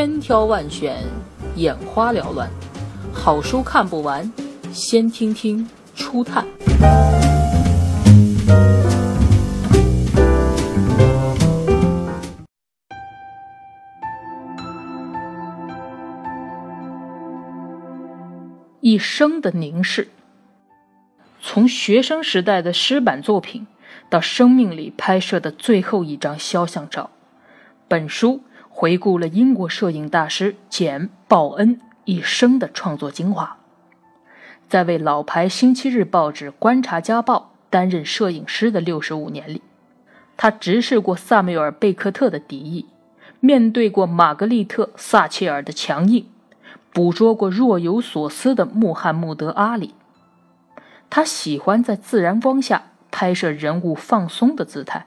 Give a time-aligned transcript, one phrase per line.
[0.00, 0.96] 千挑万选，
[1.56, 2.48] 眼花缭乱，
[3.12, 4.32] 好书看不完，
[4.72, 6.46] 先听听初探。
[18.80, 20.08] 一生的凝视，
[21.42, 23.66] 从学生时代的诗版作品
[24.08, 27.10] 到生命里拍摄的最后一张肖像照，
[27.86, 28.40] 本书
[28.80, 33.58] 回顾了英国摄影大师简·鲍恩一生的创作精华。
[34.70, 39.60] 在为老牌星期日报纸《观察家报》担任摄影师的六十五年里，
[40.38, 42.86] 他直视过萨缪尔·贝克特的敌意，
[43.40, 46.24] 面对过玛格丽特·撒切尔的强硬。
[46.94, 49.94] 捕捉过若有所思的穆罕默德·阿里，
[51.10, 55.04] 他喜欢在自然光下拍摄人物放松的姿态，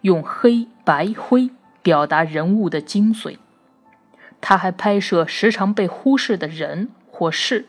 [0.00, 1.50] 用黑白灰
[1.86, 3.36] 表达人物的精髓。
[4.40, 7.66] 他还拍摄时常被忽视的人或事：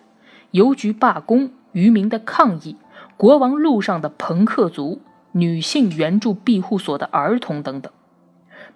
[0.50, 2.78] 邮局罢工、渔民的抗议、
[3.16, 7.94] 国王路上的朋克族、女性援助庇护所的儿童等等。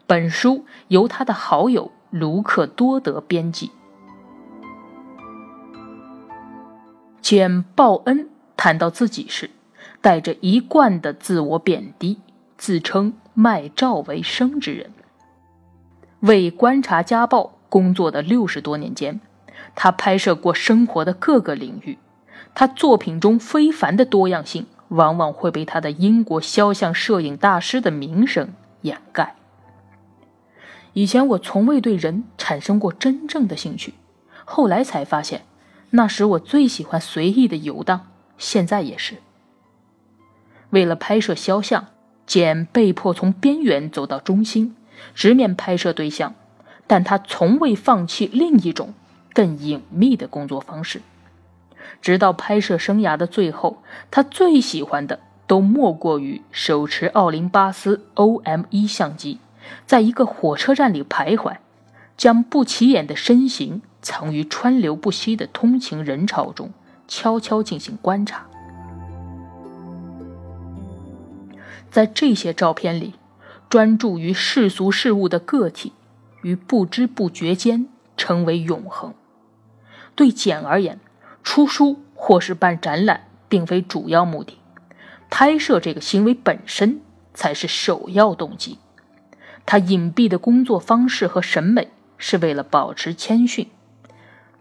[0.05, 3.71] 本书由他的好友卢克多德编辑。
[7.19, 9.49] 简·鲍恩谈到自己时，
[10.01, 12.19] 带着一贯的自我贬低，
[12.59, 14.91] 自称卖照为生之人。
[16.21, 19.19] 为《观察家暴》工作的六十多年间，
[19.75, 21.97] 他拍摄过生活的各个领域。
[22.53, 29.35] 他作品中非凡的多样性，往往会被他的英国肖像摄影大师的名声掩盖。
[30.93, 33.93] 以前我从未对人产生过真正的兴趣，
[34.45, 35.43] 后来才发现。
[35.91, 39.15] 那时我最喜欢随意的游荡，现在也是。
[40.69, 41.87] 为了拍摄肖像，
[42.25, 44.75] 简被迫从边缘走到中心，
[45.13, 46.33] 直面拍摄对象，
[46.87, 48.93] 但他从未放弃另一种
[49.33, 51.01] 更隐秘的工作方式。
[52.01, 59.39] 直到拍摄生涯的最后，他最喜欢的都莫过于手持奥林巴斯 OM 一相机，
[59.85, 61.57] 在一个火车站里徘徊，
[62.17, 63.81] 将不起眼的身形。
[64.03, 66.71] 藏于川流不息的通勤人潮中，
[67.07, 68.47] 悄悄进行观察。
[71.91, 73.13] 在这些照片里，
[73.71, 75.93] 专注于世俗事物的个体，
[76.41, 77.87] 于不知不觉间
[78.17, 79.13] 成为永恒。
[80.13, 80.99] 对简而言，
[81.41, 84.57] 出书或是办展览并非主要目的，
[85.29, 86.99] 拍摄这个行为本身
[87.33, 88.77] 才是首要动机。
[89.65, 93.69] 他隐蔽的工作方式和审美是为了保持谦逊。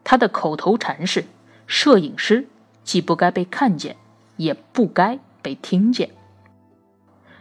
[0.04, 1.24] 他的口头禅是
[1.66, 2.46] ：“摄影师
[2.84, 3.96] 既不该被看见，
[4.36, 6.10] 也不该被听见。”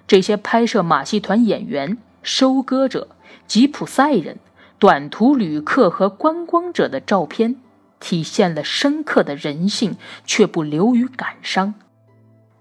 [0.10, 3.10] 这些拍摄马戏团演员、收割者、
[3.46, 4.40] 吉普赛人、
[4.80, 7.58] 短途旅客和观光者的照片，
[8.00, 11.76] 体现了深刻的人性，却不流于感伤，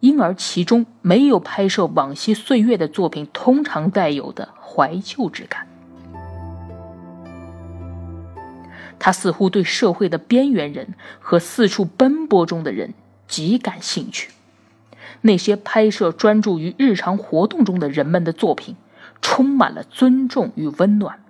[0.01, 5.67] 因而其中没有拍摄往昔岁月的作品通常带有的怀旧之感。
[8.99, 12.93] 他似乎对社会的边缘人和四处奔波中的人
[13.27, 14.33] 极感兴趣。
[15.23, 18.77] 那些拍摄专注于日常活动中的人们的作品，
[19.21, 21.23] 充满了尊重与温暖。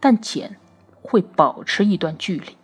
[0.00, 0.56] 但简
[1.02, 2.56] 会保持一段距离。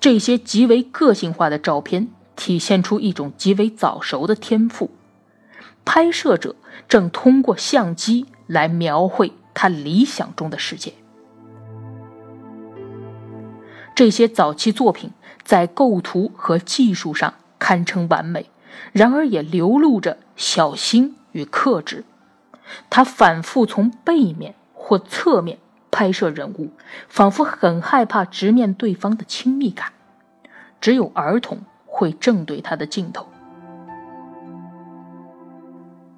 [0.00, 4.90] 这些极为个性化的照片体现出一种极为早熟的天赋。
[5.84, 6.56] 拍摄者
[6.88, 10.92] 正通过相机来描绘他理想中的世界。
[13.94, 15.12] 这些早期作品
[15.44, 17.34] 在构图和技术上
[17.66, 18.48] 堪称完美，
[18.92, 22.04] 然而也流露着小心与克制。
[22.88, 25.58] 他反复从背面或侧面
[25.90, 26.70] 拍摄人物，
[27.08, 29.88] 仿佛很害怕直面对方的亲密感。
[30.80, 33.26] 只有儿童会正对他的镜头。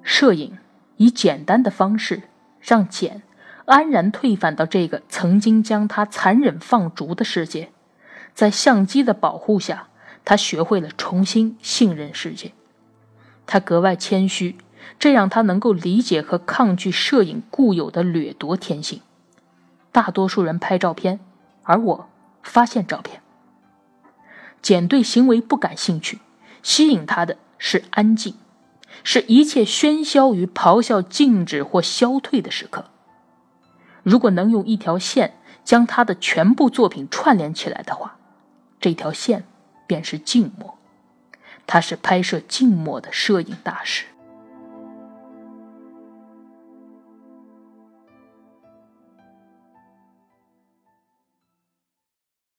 [0.03, 0.59] 摄影
[0.97, 2.21] 以简单的方式
[2.61, 3.23] 让简。
[3.65, 7.71] 安然退返到这个曾经将他残忍放逐的世界，
[8.35, 9.87] 在相机的保护下，
[10.29, 12.51] 他学会了重新信任世界。
[13.47, 14.59] 他格外谦虚，
[14.99, 19.01] 这让他能够理解和抗拒摄影固有的掠夺天性。
[19.91, 21.19] 大多数人拍照片，
[21.63, 22.09] 而我
[22.43, 23.23] 发现照片。
[24.61, 26.19] 简对行为不感兴趣，
[26.61, 28.35] 吸引他的是安静，
[29.03, 32.85] 是一切喧嚣与咆哮静止或消退的时刻。
[34.03, 38.17] 如果能用一条线将他的全部作品串联起来的话，
[38.79, 39.45] 这条线
[39.89, 40.77] 便是静默。
[41.65, 44.05] 他是拍摄静默的摄影大师。